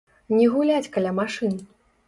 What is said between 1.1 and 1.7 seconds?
машын!